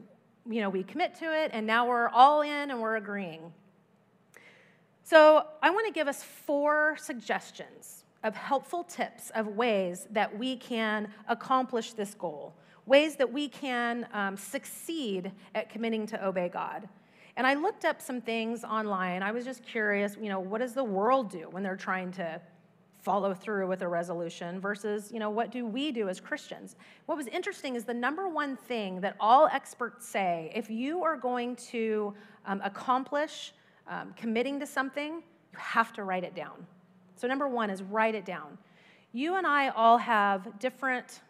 [0.51, 3.53] you know, we commit to it, and now we're all in and we're agreeing.
[5.05, 10.57] So I want to give us four suggestions of helpful tips of ways that we
[10.57, 12.55] can accomplish this goal,
[12.87, 16.89] ways that we can um, succeed at committing to obey God.
[17.37, 19.23] And I looked up some things online.
[19.23, 22.41] I was just curious, you know, what does the world do when they're trying to
[23.01, 26.75] follow through with a resolution versus, you know, what do we do as Christians?
[27.07, 31.17] What was interesting is the number one thing that all experts say if you are
[31.17, 32.13] going to
[32.45, 33.55] um, accomplish
[33.87, 36.67] um, committing to something, you have to write it down.
[37.19, 38.57] So, number one is write it down.
[39.13, 41.21] You and I all have different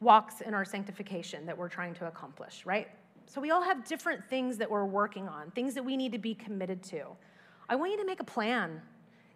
[0.00, 2.88] walks in our sanctification that we're trying to accomplish, right?
[3.26, 6.18] So, we all have different things that we're working on, things that we need to
[6.18, 7.04] be committed to.
[7.68, 8.82] I want you to make a plan.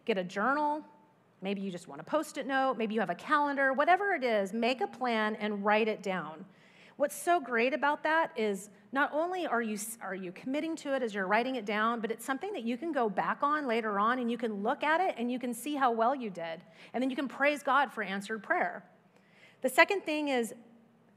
[0.05, 0.83] Get a journal.
[1.43, 2.77] Maybe you just want a post it note.
[2.77, 3.73] Maybe you have a calendar.
[3.73, 6.45] Whatever it is, make a plan and write it down.
[6.99, 11.03] What's so great about that is not only are you, are you committing to it
[11.05, 14.01] as you're writing it down, but it's something that you can go back on later
[14.01, 16.61] on and you can look at it and you can see how well you did.
[16.93, 18.83] And then you can praise God for answered prayer.
[19.63, 20.53] The second thing is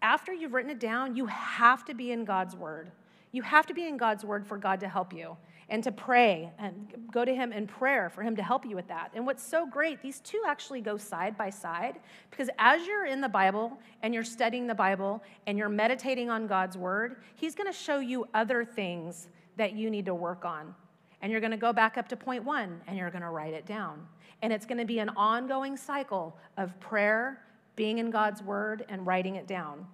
[0.04, 2.92] after you've written it down, you have to be in God's word.
[3.32, 5.36] You have to be in God's word for God to help you
[5.72, 8.90] and to pray and go to Him in prayer for Him to help you with
[8.90, 9.10] that.
[9.16, 13.22] And what's so great, these two actually go side by side because as you're in
[13.22, 17.72] the Bible and you're studying the Bible and you're meditating on God's Word, He's going
[17.72, 20.76] to show you other things that you need to work on.
[21.22, 23.54] And you're going to go back up to point one and you're going to write
[23.54, 24.06] it down.
[24.42, 27.44] And it's going to be an ongoing cycle of prayer,
[27.78, 29.86] being in God's Word, and writing it down.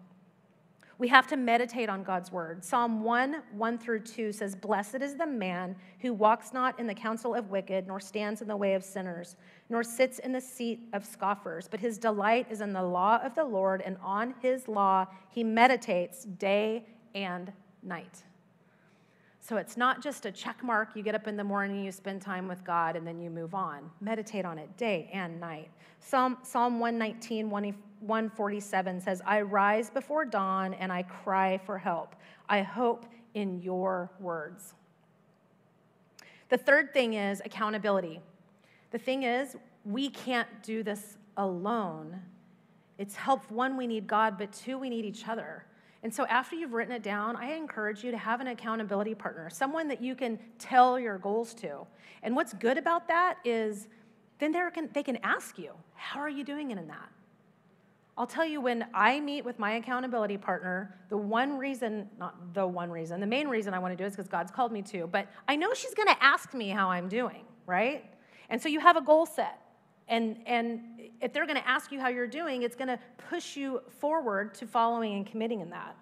[0.99, 2.63] We have to meditate on God's word.
[2.63, 6.93] Psalm 1 1 through 2 says, Blessed is the man who walks not in the
[6.93, 9.35] counsel of wicked, nor stands in the way of sinners,
[9.69, 13.35] nor sits in the seat of scoffers, but his delight is in the law of
[13.35, 17.51] the Lord, and on his law he meditates day and
[17.83, 18.23] night.
[19.39, 20.89] So it's not just a check mark.
[20.95, 23.53] You get up in the morning, you spend time with God, and then you move
[23.53, 23.89] on.
[24.01, 25.69] Meditate on it day and night.
[25.99, 27.49] Psalm, Psalm 119,
[28.01, 32.15] 147 says, I rise before dawn and I cry for help.
[32.49, 34.73] I hope in your words.
[36.49, 38.21] The third thing is accountability.
[38.91, 39.55] The thing is,
[39.85, 42.19] we can't do this alone.
[42.97, 43.49] It's help.
[43.51, 45.65] One, we need God, but two, we need each other.
[46.03, 49.49] And so, after you've written it down, I encourage you to have an accountability partner,
[49.49, 51.85] someone that you can tell your goals to.
[52.23, 53.87] And what's good about that is
[54.39, 57.09] then can, they can ask you, How are you doing it in that?
[58.17, 62.65] I'll tell you, when I meet with my accountability partner, the one reason, not the
[62.65, 64.81] one reason, the main reason I want to do it is because God's called me
[64.83, 68.05] to, but I know she's going to ask me how I'm doing, right?
[68.49, 69.59] And so you have a goal set.
[70.07, 70.81] And, and
[71.21, 72.99] if they're going to ask you how you're doing, it's going to
[73.29, 75.95] push you forward to following and committing in that.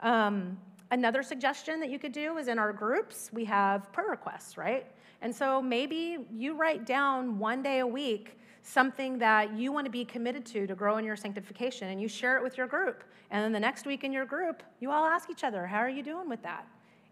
[0.00, 0.58] Um,
[0.92, 4.86] another suggestion that you could do is in our groups, we have prayer requests, right?
[5.22, 9.90] And so maybe you write down one day a week something that you want to
[9.90, 13.02] be committed to to grow in your sanctification and you share it with your group.
[13.30, 15.88] And then the next week in your group, you all ask each other, How are
[15.88, 16.66] you doing with that?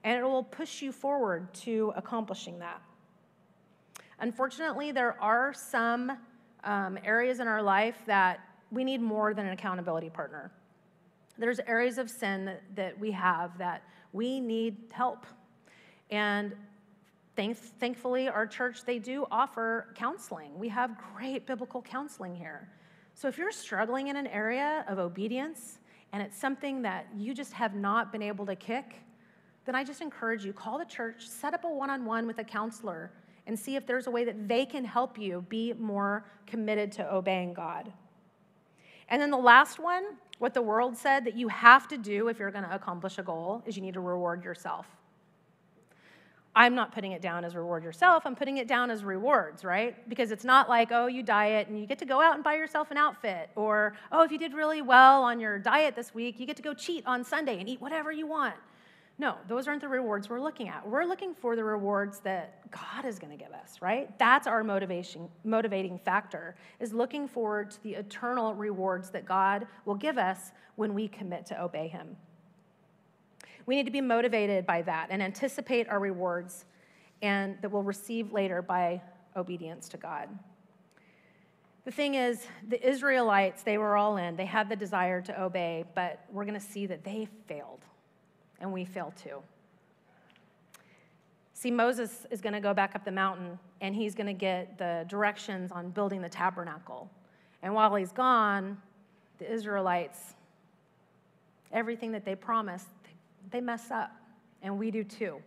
[0.05, 2.81] And it will push you forward to accomplishing that.
[4.21, 6.13] Unfortunately, there are some
[6.65, 10.53] um, areas in our life that we need more than an accountability partner.
[11.39, 13.83] There's areas of sin that, that we have that
[14.13, 15.27] we need help.
[16.11, 16.55] And
[17.37, 20.59] thankfully, our church, they do offer counseling.
[20.59, 22.69] We have great biblical counseling here.
[23.14, 25.79] So if you're struggling in an area of obedience
[26.12, 28.97] and it's something that you just have not been able to kick,
[29.64, 32.38] then I just encourage you call the church, set up a one on one with
[32.38, 33.12] a counselor,
[33.47, 37.14] and see if there's a way that they can help you be more committed to
[37.14, 37.93] obeying God.
[39.09, 40.05] And then the last one,
[40.38, 43.23] what the world said that you have to do if you're going to accomplish a
[43.23, 44.87] goal is you need to reward yourself.
[46.55, 50.09] I'm not putting it down as reward yourself, I'm putting it down as rewards, right?
[50.09, 52.55] Because it's not like, oh, you diet and you get to go out and buy
[52.55, 56.41] yourself an outfit, or, oh, if you did really well on your diet this week,
[56.41, 58.57] you get to go cheat on Sunday and eat whatever you want.
[59.21, 60.89] No, those aren't the rewards we're looking at.
[60.89, 64.19] We're looking for the rewards that God is going to give us, right?
[64.19, 69.95] That's our motivation, motivating factor, is looking forward to the eternal rewards that God will
[69.95, 72.17] give us when we commit to obey Him.
[73.66, 76.64] We need to be motivated by that and anticipate our rewards
[77.23, 79.01] and that we'll receive later by
[79.37, 80.29] obedience to God.
[81.85, 84.37] The thing is, the Israelites, they were all in.
[84.37, 87.81] They had the desire to obey, but we're going to see that they failed,
[88.61, 89.42] and we fail too.
[91.55, 94.79] See, Moses is going to go back up the mountain, and he's going to get
[94.79, 97.11] the directions on building the tabernacle.
[97.62, 98.79] And while he's gone,
[99.38, 100.35] the Israelites,
[101.73, 102.88] everything that they promised,
[103.51, 104.13] they mess up,
[104.63, 105.41] and we do too.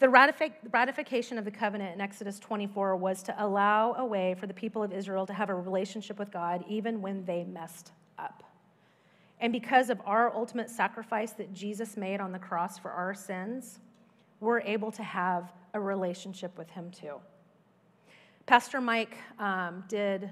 [0.00, 4.54] The ratification of the covenant in Exodus 24 was to allow a way for the
[4.54, 8.42] people of Israel to have a relationship with God even when they messed up.
[9.40, 13.78] And because of our ultimate sacrifice that Jesus made on the cross for our sins,
[14.40, 17.16] we're able to have a relationship with Him too.
[18.46, 20.30] Pastor Mike um, did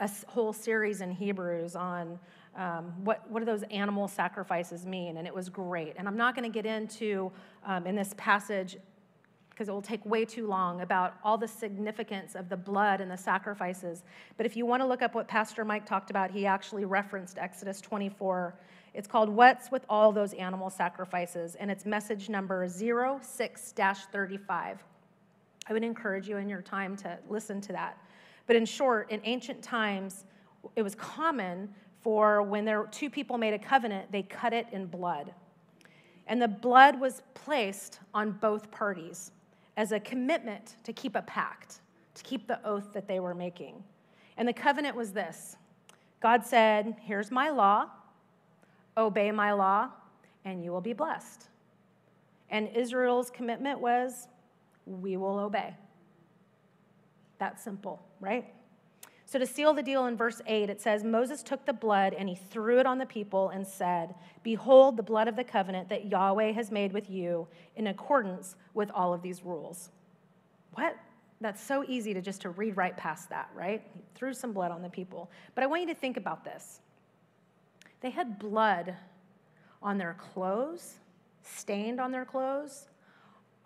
[0.00, 2.18] a whole series in Hebrews on
[2.56, 5.16] um, what, what do those animal sacrifices mean?
[5.16, 5.94] And it was great.
[5.98, 7.32] And I'm not going to get into
[7.64, 8.76] um, in this passage
[9.50, 13.08] because it will take way too long about all the significance of the blood and
[13.08, 14.02] the sacrifices.
[14.36, 17.38] But if you want to look up what Pastor Mike talked about, he actually referenced
[17.38, 18.56] Exodus 24.
[18.94, 24.84] It's called What's with All Those Animal Sacrifices, and it's message number 06 35.
[25.66, 27.96] I would encourage you in your time to listen to that.
[28.46, 30.24] But in short, in ancient times,
[30.76, 31.68] it was common
[32.04, 35.32] for when there two people made a covenant, they cut it in blood.
[36.26, 39.32] And the blood was placed on both parties
[39.78, 41.80] as a commitment to keep a pact,
[42.14, 43.82] to keep the oath that they were making.
[44.36, 45.56] And the covenant was this
[46.20, 47.88] God said, Here's my law,
[48.98, 49.88] obey my law,
[50.44, 51.48] and you will be blessed.
[52.50, 54.28] And Israel's commitment was,
[54.84, 55.74] We will obey.
[57.38, 58.44] That simple, right?
[59.34, 62.28] So, to seal the deal in verse 8, it says, Moses took the blood and
[62.28, 66.04] he threw it on the people and said, Behold, the blood of the covenant that
[66.04, 69.90] Yahweh has made with you in accordance with all of these rules.
[70.74, 70.96] What?
[71.40, 73.82] That's so easy to just to read right past that, right?
[73.92, 75.28] He threw some blood on the people.
[75.56, 76.80] But I want you to think about this.
[78.02, 78.94] They had blood
[79.82, 81.00] on their clothes,
[81.42, 82.86] stained on their clothes,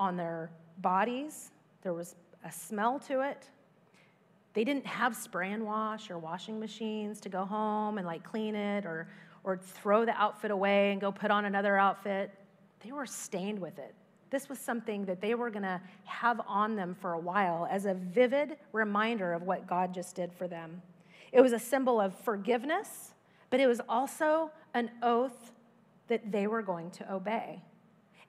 [0.01, 1.51] on their bodies.
[1.83, 3.51] There was a smell to it.
[4.59, 8.57] They didn't have spray and wash or washing machines to go home and like clean
[8.57, 9.07] it or,
[9.45, 12.33] or throw the outfit away and go put on another outfit.
[12.81, 13.95] They were stained with it.
[14.31, 17.87] This was something that they were going to have on them for a while as
[17.87, 20.83] a vivid reminder of what God just did for them.
[21.31, 23.15] It was a symbol of forgiveness,
[23.51, 25.53] but it was also an oath
[26.09, 27.63] that they were going to obey.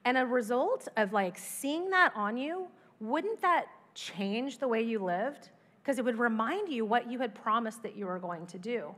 [0.06, 2.68] And a result of like seeing that on you,
[3.00, 3.66] wouldn't that
[3.96, 5.50] change the way you lived?
[5.90, 8.94] Because it would remind you what you had promised that you were going to do.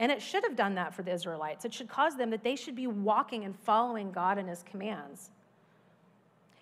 [0.00, 1.64] And it should have done that for the Israelites.
[1.64, 5.30] It should cause them that they should be walking and following God and his commands.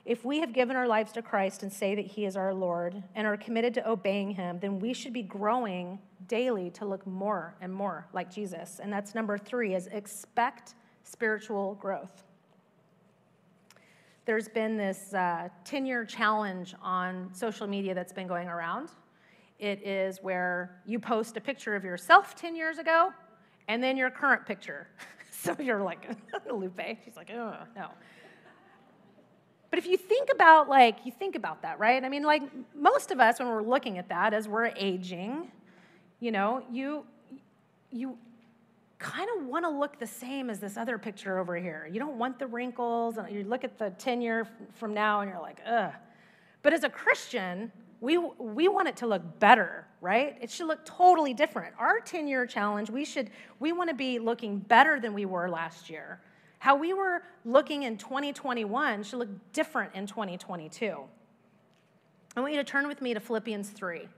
[0.05, 3.03] If we have given our lives to Christ and say that He is our Lord
[3.15, 7.55] and are committed to obeying Him, then we should be growing daily to look more
[7.63, 8.79] and more like Jesus.
[8.79, 12.25] And that's number three: is expect spiritual growth.
[14.27, 18.91] There's been this 10 uh, year challenge on social media that's been going around.
[19.63, 23.13] It is where you post a picture of yourself 10 years ago
[23.69, 24.89] and then your current picture.
[25.31, 26.05] so you're like,
[26.53, 26.81] Lupe.
[27.05, 27.87] She's like, oh, no.
[29.71, 32.03] But if you think about, like, you think about that, right?
[32.03, 32.43] I mean, like,
[32.75, 35.53] most of us, when we're looking at that as we're aging,
[36.19, 37.07] you know, you,
[37.93, 38.19] you
[38.99, 41.89] kind of want to look the same as this other picture over here.
[41.89, 45.31] You don't want the wrinkles, and you look at the 10 year from now and
[45.31, 45.93] you're like, ugh.
[46.63, 47.71] But as a Christian,
[48.03, 50.37] we, we want it to look better, right?
[50.41, 51.73] It should look totally different.
[51.79, 55.49] Our 10 year challenge, we should, we want to be looking better than we were
[55.49, 56.21] last year.
[56.59, 60.97] How we were looking in 2021 should look different in 2022.
[62.37, 64.09] I want you to turn with me to Philippians 3.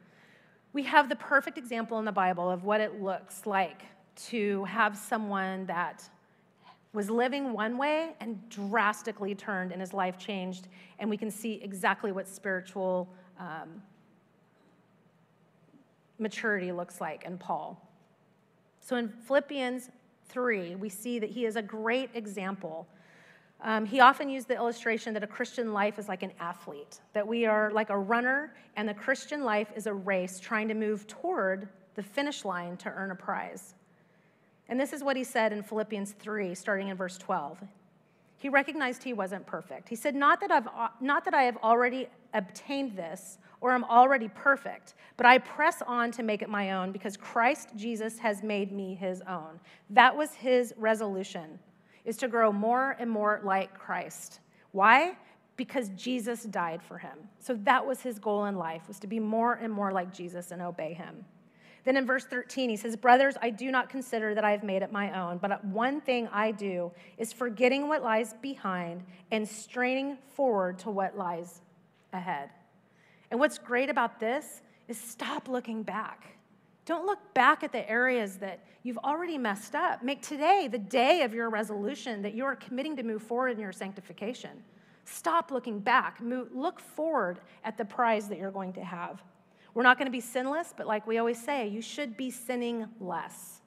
[0.73, 3.83] We have the perfect example in the Bible of what it looks like
[4.29, 6.09] to have someone that
[6.95, 10.69] was living one way and drastically turned and his life changed.
[10.99, 13.83] And we can see exactly what spiritual um,
[16.19, 17.81] maturity looks like in Paul.
[18.81, 19.91] So in Philippians
[20.29, 22.87] 3, we see that he is a great example.
[23.63, 27.27] Um, he often used the illustration that a Christian life is like an athlete, that
[27.27, 31.07] we are like a runner, and the Christian life is a race trying to move
[31.07, 33.75] toward the finish line to earn a prize.
[34.69, 37.63] And this is what he said in Philippians 3, starting in verse 12.
[38.39, 39.89] He recognized he wasn't perfect.
[39.89, 40.69] He said, Not that, I've,
[41.01, 46.11] not that I have already obtained this or am already perfect, but I press on
[46.13, 49.59] to make it my own because Christ Jesus has made me his own.
[49.89, 51.59] That was his resolution,
[52.05, 54.41] is to grow more and more like Christ.
[54.73, 55.17] Why?
[55.57, 57.17] Because Jesus died for him.
[57.39, 60.51] So that was his goal in life, was to be more and more like Jesus
[60.51, 61.25] and obey him.
[61.85, 64.83] Then in verse 13, he says, Brothers, I do not consider that I have made
[64.83, 70.19] it my own, but one thing I do is forgetting what lies behind and straining
[70.35, 71.61] forward to what lies
[72.15, 72.51] ahead.
[73.31, 76.37] And what's great about this is stop looking back.
[76.87, 80.03] Don't look back at the areas that you've already messed up.
[80.03, 83.59] Make today the day of your resolution that you are committing to move forward in
[83.59, 84.63] your sanctification.
[85.05, 86.21] Stop looking back.
[86.21, 89.23] Move, look forward at the prize that you're going to have.
[89.73, 92.87] We're not going to be sinless, but like we always say, you should be sinning
[93.01, 93.61] less.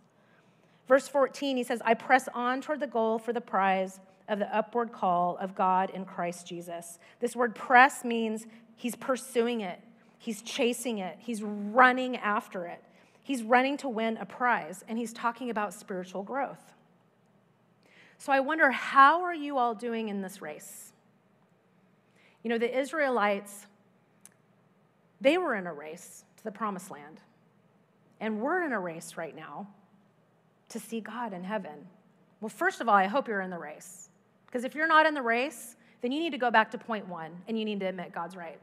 [0.87, 4.55] Verse 14, he says, I press on toward the goal for the prize of the
[4.55, 6.99] upward call of God in Christ Jesus.
[7.19, 9.79] This word press means he's pursuing it,
[10.17, 12.83] he's chasing it, he's running after it.
[13.23, 16.73] He's running to win a prize, and he's talking about spiritual growth.
[18.17, 20.93] So I wonder, how are you all doing in this race?
[22.41, 23.67] You know, the Israelites
[25.21, 27.21] they were in a race to the promised land.
[28.19, 29.67] And we're in a race right now
[30.69, 31.87] to see God in heaven.
[32.41, 34.06] Well, first of all, I hope you're in the race.
[34.47, 37.07] Because if you're not in the race, then you need to go back to point
[37.07, 38.59] one and you need to admit God's right.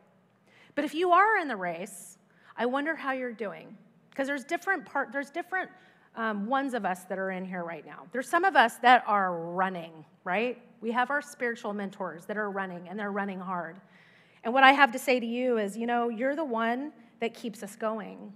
[0.75, 2.19] But if you are in the race,
[2.57, 3.77] I wonder how you're doing.
[4.11, 5.71] Because there's different part, there's different
[6.17, 8.07] um, ones of us that are in here right now.
[8.13, 10.61] There's some of us that are running, right?
[10.81, 13.77] We have our spiritual mentors that are running and they're running hard.
[14.45, 17.35] And what I have to say to you is, you know, you're the one that
[17.35, 18.33] keeps us going.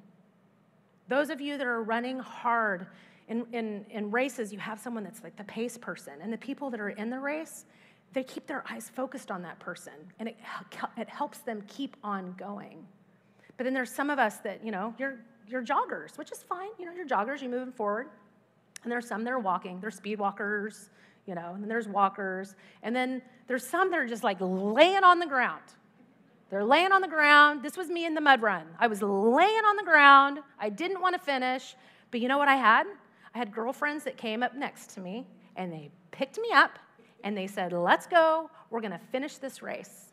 [1.09, 2.87] Those of you that are running hard
[3.29, 6.15] in, in, in races, you have someone that's like the pace person.
[6.23, 7.67] And the people that are in the race,
[8.13, 9.93] they keep their eyes focused on that person.
[10.19, 10.37] And it,
[10.97, 12.87] it helps them keep on going.
[13.57, 15.17] But then there's some of us that, you know, you're,
[15.47, 16.71] you're joggers, which is fine.
[16.79, 18.09] You know, you're joggers, you're moving forward.
[18.83, 20.91] And there's some that are walking, they're speed walkers,
[21.27, 22.55] you know, and there's walkers.
[22.83, 25.63] And then there's some that are just like laying on the ground.
[26.51, 27.63] They're laying on the ground.
[27.63, 28.65] This was me in the mud run.
[28.79, 30.39] I was laying on the ground.
[30.59, 31.75] I didn't want to finish.
[32.11, 32.87] But you know what I had?
[33.39, 35.25] Had girlfriends that came up next to me
[35.55, 36.77] and they picked me up
[37.23, 38.51] and they said, Let's go.
[38.69, 40.13] We're going to finish this race.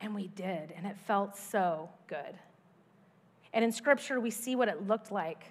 [0.00, 2.38] And we did, and it felt so good.
[3.52, 5.46] And in scripture, we see what it looked like.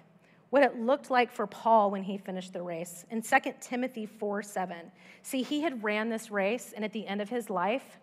[0.48, 3.04] What it looked like for Paul when he finished the race.
[3.10, 7.20] In 2 Timothy 4 7, see, he had ran this race, and at the end
[7.20, 7.98] of his life,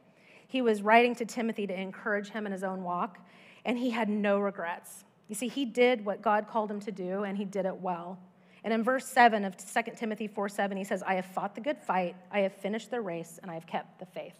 [0.47, 3.17] he was writing to Timothy to encourage him in his own walk,
[3.65, 5.03] and he had no regrets.
[5.27, 8.19] You see, he did what God called him to do, and he did it well.
[8.67, 11.61] And in verse 7 of 2 Timothy 4 7, he says, I have fought the
[11.61, 14.35] good fight, I have finished the race, and I have kept the faith.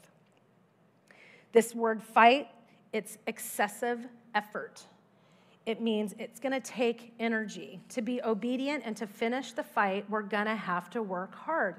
[1.54, 2.50] This word fight,
[2.92, 4.06] it's excessive
[4.36, 4.84] effort.
[5.66, 7.80] It means it's gonna take energy.
[7.88, 11.78] To be obedient and to finish the fight, we're gonna have to work hard.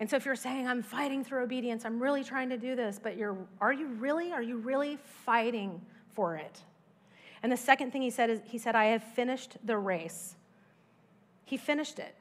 [0.00, 2.98] And so if you're saying, I'm fighting through obedience, I'm really trying to do this,
[3.00, 4.32] but you're, are you really?
[4.32, 5.80] Are you really fighting
[6.12, 6.60] for it?
[7.44, 10.34] And the second thing he said is, he said, I have finished the race.
[11.48, 12.14] He finished it.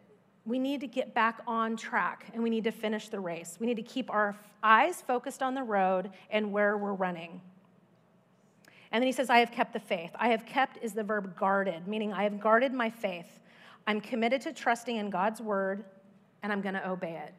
[0.45, 3.57] We need to get back on track and we need to finish the race.
[3.59, 7.41] We need to keep our eyes focused on the road and where we're running.
[8.93, 10.11] And then he says, I have kept the faith.
[10.15, 13.41] I have kept is the verb guarded, meaning I have guarded my faith.
[13.85, 15.83] I'm committed to trusting in God's word
[16.41, 17.33] and I'm going to obey it.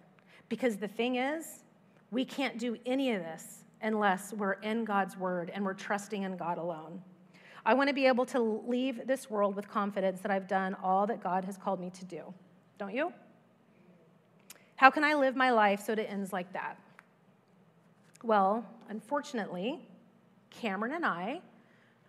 [0.51, 1.65] Because the thing is,
[2.11, 6.37] we can't do any of this unless we're in God's word and we're trusting in
[6.37, 7.01] God alone.
[7.69, 11.07] I want to be able to leave this world with confidence that I've done all
[11.07, 12.23] that God has called me to do.
[12.79, 13.13] Don't you?
[14.77, 16.79] How can I live my life so it ends like that?
[18.23, 19.87] Well, unfortunately,
[20.51, 21.41] Cameron and I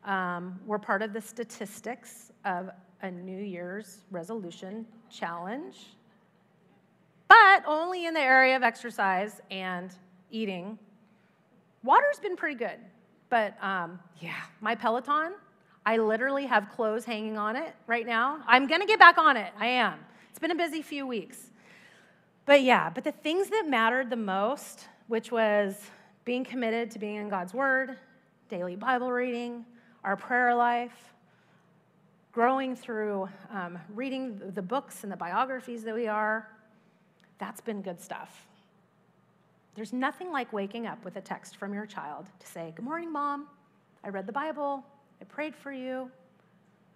[0.05, 2.69] um, were part of the statistics of
[3.01, 5.75] a New Year's resolution challenge
[7.29, 9.93] but only in the area of exercise and
[10.31, 10.77] eating.
[11.83, 12.79] Water's been pretty good,
[13.29, 15.33] but um, yeah, my Peloton,
[15.89, 18.43] I literally have clothes hanging on it right now.
[18.45, 19.95] I'm gonna get back on it, I am.
[20.29, 21.49] It's been a busy few weeks.
[22.45, 25.81] But yeah, but the things that mattered the most, which was
[26.25, 27.97] being committed to being in God's Word,
[28.49, 29.65] daily Bible reading,
[30.03, 31.11] our prayer life,
[32.33, 36.47] growing through um, reading the books and the biographies that we are,
[37.39, 38.45] that's been good stuff.
[39.73, 43.11] There's nothing like waking up with a text from your child to say, Good morning,
[43.11, 43.47] mom.
[44.03, 44.85] I read the Bible.
[45.21, 46.09] I prayed for you.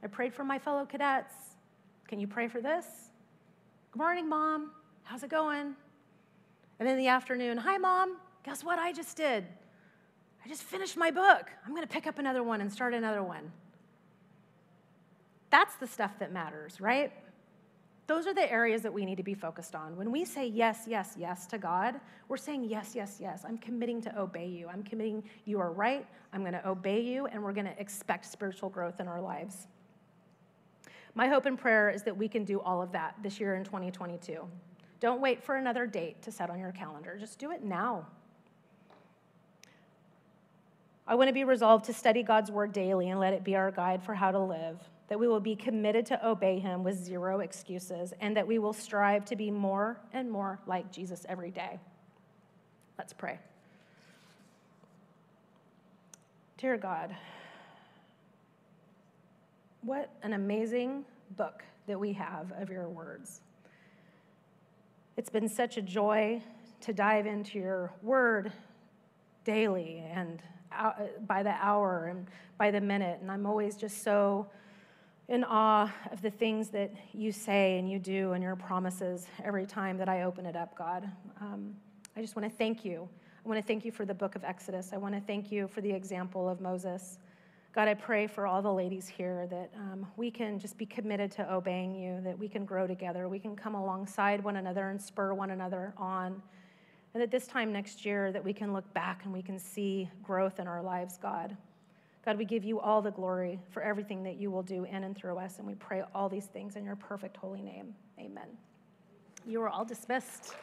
[0.03, 1.34] I prayed for my fellow cadets.
[2.07, 2.86] Can you pray for this?
[3.91, 4.71] Good morning, mom.
[5.03, 5.76] How's it going?
[6.80, 8.17] And in the afternoon, Hi, mom.
[8.43, 9.45] Guess what I just did?
[10.43, 11.49] I just finished my book.
[11.65, 13.51] I'm going to pick up another one and start another one.
[15.49, 17.13] That's the stuff that matters, right?
[18.06, 19.95] Those are the areas that we need to be focused on.
[19.95, 23.43] When we say yes, yes, yes to God, we're saying yes, yes, yes.
[23.47, 24.68] I'm committing to obey you.
[24.68, 26.06] I'm committing, you are right.
[26.34, 29.68] I'm going to obey you, and we're going to expect spiritual growth in our lives.
[31.16, 33.64] My hope and prayer is that we can do all of that this year in
[33.64, 34.45] 2022.
[34.99, 38.08] Don't wait for another date to set on your calendar, just do it now.
[41.06, 43.72] I want to be resolved to study God's word daily and let it be our
[43.72, 44.80] guide for how to live
[45.14, 48.74] that we will be committed to obey him with zero excuses, and that we will
[48.74, 51.80] strive to be more and more like Jesus every day.
[52.97, 53.38] Let's pray.
[56.57, 57.16] Dear God,
[59.84, 61.05] what an amazing
[61.38, 63.41] book that we have of your words.
[65.16, 66.41] It's been such a joy
[66.82, 68.51] to dive into your word
[69.45, 70.41] daily and
[70.76, 70.93] uh,
[71.28, 72.26] by the hour and
[72.57, 73.20] by the minute.
[73.22, 74.47] And I'm always just so
[75.28, 79.65] in awe of the things that you say and you do and your promises every
[79.65, 81.09] time that I open it up, God.
[81.39, 81.76] Um,
[82.15, 83.07] I just want to thank you.
[83.45, 84.91] I want to thank you for the book of Exodus.
[84.93, 87.19] I want to thank you for the example of Moses.
[87.74, 91.32] God, I pray for all the ladies here that um, we can just be committed
[91.32, 95.01] to obeying you, that we can grow together, we can come alongside one another and
[95.01, 96.41] spur one another on.
[97.13, 100.09] And that this time next year that we can look back and we can see
[100.21, 101.57] growth in our lives, God.
[102.26, 105.15] God, we give you all the glory for everything that you will do in and
[105.15, 107.93] through us, and we pray all these things in your perfect holy name.
[108.17, 108.47] Amen.
[109.45, 110.55] You are all dismissed.